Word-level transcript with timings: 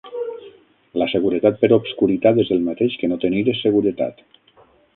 La 1.01 1.07
seguretat 1.11 1.59
per 1.63 1.69
obscuritat 1.77 2.41
és 2.45 2.51
el 2.57 2.65
mateix 2.71 2.99
que 3.03 3.11
no 3.13 3.21
tenir 3.27 3.45
seguretat. 3.61 4.25